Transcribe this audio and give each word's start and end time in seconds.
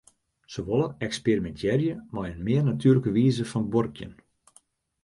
Se 0.53 0.63
wolle 0.69 0.87
eksperimintearje 1.07 1.99
mei 2.17 2.27
in 2.33 2.43
mear 2.49 2.63
natuerlike 2.71 3.15
wize 3.21 3.45
fan 3.53 3.65
buorkjen. 3.71 4.11